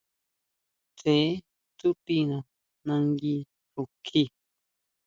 Tseʼe 0.97 1.29
tsútina 1.77 2.37
nangui 2.85 3.35
xukjí. 3.71 4.23